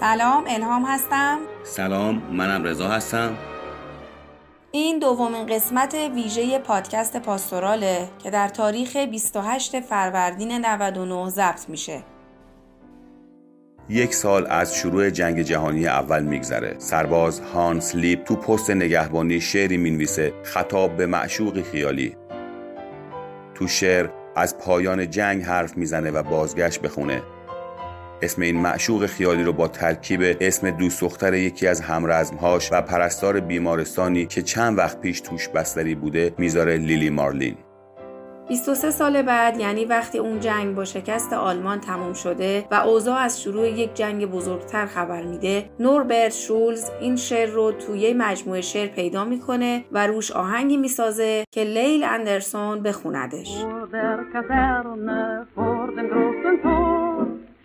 [0.00, 1.38] سلام الهام هستم.
[1.64, 3.36] سلام منم رضا هستم.
[4.70, 12.02] این دومین قسمت ویژه پادکست پاستوراله که در تاریخ 28 فروردین 99 ضبط میشه.
[13.88, 16.74] یک سال از شروع جنگ جهانی اول میگذره.
[16.78, 22.16] سرباز هانس لیپ تو پست نگهبانی شعری می‌نویسه خطاب به معشوقی خیالی.
[23.54, 27.22] تو شعر از پایان جنگ حرف می‌زنه و بازگشت بخونه
[28.22, 33.40] اسم این معشوق خیالی رو با ترکیب اسم دوست دختر یکی از همرزمهاش و پرستار
[33.40, 37.56] بیمارستانی که چند وقت پیش توش بستری بوده می‌ذاره لیلی مارلین.
[38.48, 43.42] 23 سال بعد یعنی وقتی اون جنگ با شکست آلمان تموم شده و اوضاع از
[43.42, 49.24] شروع یک جنگ بزرگتر خبر میده نوربرت شولز این شعر رو توی مجموعه شعر پیدا
[49.24, 53.64] می‌کنه و روش آهنگی می‌سازه که لیل اندرسون بخوندش.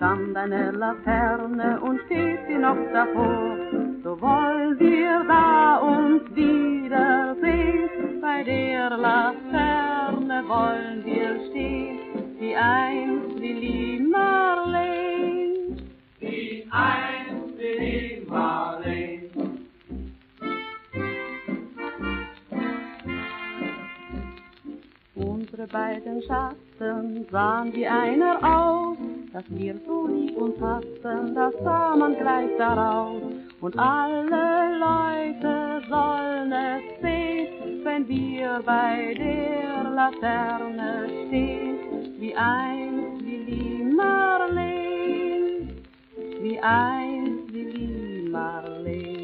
[0.00, 3.58] Stand eine Laterne und steht sie noch davor.
[4.02, 11.98] So wollen wir da uns wiedersehen, bei der Laterne wollen wir stehen,
[12.38, 13.89] wie einst Lili Marlene.
[25.52, 28.96] Unsere beiden Schatten sahen wie einer aus,
[29.32, 33.20] dass wir so lieb uns hatten, das sah man gleich daraus.
[33.60, 43.92] Und alle Leute sollen es sehen, wenn wir bei der Laterne stehen, wie einst Lili
[43.92, 45.82] Marleen,
[46.42, 49.19] wie einst Lili Marleen.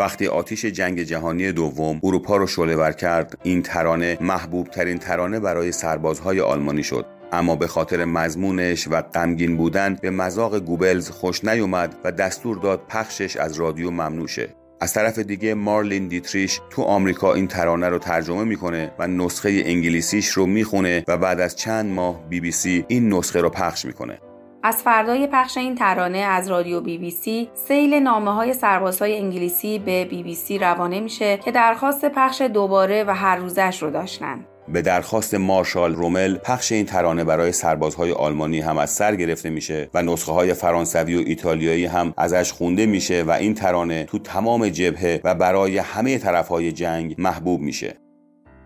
[0.00, 5.72] وقتی آتیش جنگ جهانی دوم اروپا رو شعله کرد این ترانه محبوب ترین ترانه برای
[5.72, 7.06] سربازهای آلمانی شد.
[7.32, 12.82] اما به خاطر مضمونش و غمگین بودن به مذاق گوبلز خوش نیومد و دستور داد
[12.88, 14.48] پخشش از رادیو ممنوع شه.
[14.80, 20.28] از طرف دیگه مارلین دیتریش تو آمریکا این ترانه رو ترجمه می‌کنه و نسخه انگلیسیش
[20.28, 24.18] رو می‌خونه و بعد از چند ماه بی بی سی این نسخه رو پخش می‌کنه.
[24.62, 29.78] از فردای پخش این ترانه از رادیو بی بی سی سیل نامه های سربازهای انگلیسی
[29.78, 34.46] به بی بی سی روانه میشه که درخواست پخش دوباره و هر روزش رو داشتن.
[34.68, 39.90] به درخواست مارشال رومل پخش این ترانه برای سربازهای آلمانی هم از سر گرفته میشه
[39.94, 44.68] و نسخه های فرانسوی و ایتالیایی هم ازش خونده میشه و این ترانه تو تمام
[44.68, 47.96] جبهه و برای همه طرفهای جنگ محبوب میشه.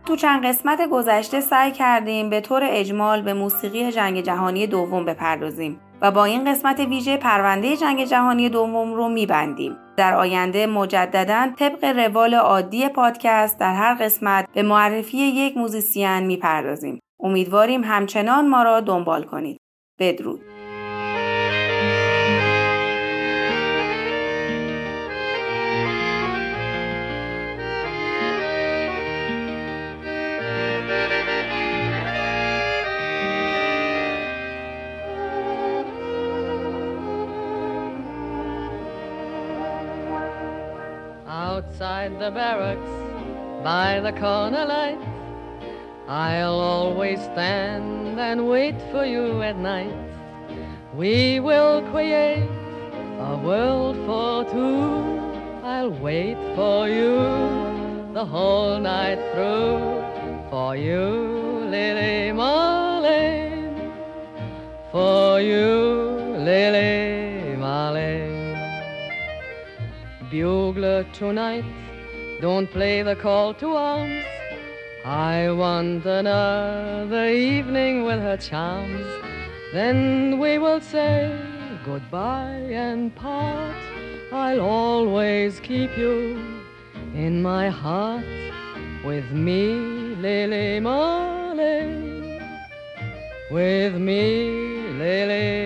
[0.07, 5.81] تو چند قسمت گذشته سعی کردیم به طور اجمال به موسیقی جنگ جهانی دوم بپردازیم
[6.01, 9.77] و با این قسمت ویژه پرونده جنگ جهانی دوم رو میبندیم.
[9.97, 17.01] در آینده مجددا طبق روال عادی پادکست در هر قسمت به معرفی یک موزیسین می‌پردازیم.
[17.21, 19.59] امیدواریم همچنان ما را دنبال کنید.
[19.99, 20.41] بدرود.
[41.85, 42.93] Outside the barracks
[43.63, 44.99] by the corner light.
[46.09, 49.95] I'll always stand and wait for you at night.
[50.95, 52.49] We will create
[53.19, 55.21] a world for two.
[55.63, 57.19] I'll wait for you
[58.15, 60.03] the whole night through.
[60.51, 62.24] For you, Lily
[70.31, 71.65] bugler tonight,
[72.41, 74.25] don't play the call to arms.
[75.05, 79.07] I want another evening with her charms.
[79.73, 81.39] Then we will say
[81.85, 83.77] goodbye and part.
[84.33, 86.39] I'll always keep you
[87.15, 88.25] in my heart
[89.05, 89.75] with me,
[90.17, 92.41] Lily Marley.
[93.51, 95.64] With me, Lily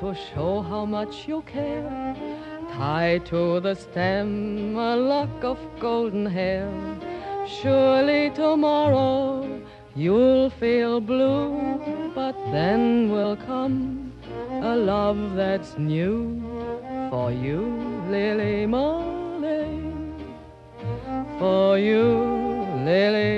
[0.00, 2.14] to show how much you care.
[2.72, 6.70] Tie to the stem a lock of golden hair.
[7.46, 9.60] Surely tomorrow
[9.96, 14.12] you'll feel blue, but then will come
[14.62, 16.40] a love that's new
[17.10, 17.60] for you,
[18.08, 19.82] Lily Marley.
[21.38, 22.04] For you,
[22.84, 23.37] Lily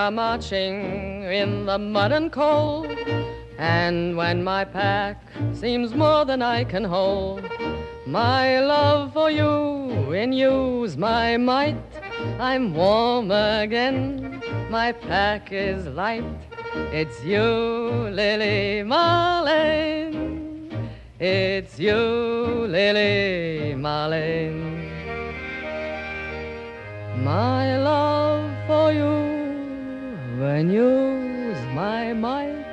[0.00, 2.90] are marching in the mud and cold.
[3.58, 5.18] And when my pack
[5.52, 7.42] seems more than I can hold,
[8.06, 9.50] my love for you
[10.08, 11.76] in renews my might.
[12.48, 16.40] I'm warm again, my pack is light.
[17.00, 17.46] It's you,
[18.20, 20.18] Lily Marlene.
[21.18, 22.00] It's you,
[22.76, 24.80] Lily Marlene.
[27.22, 27.89] My love
[30.68, 32.66] you renews my might.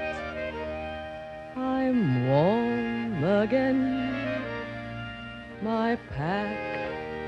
[1.55, 3.81] I'm warm again.
[5.61, 6.57] My pack